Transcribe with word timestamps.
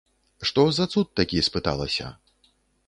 Што 0.49 0.63
за 0.79 0.85
цуд 0.95 1.13
такі, 1.21 1.45
спыталася. 1.51 2.13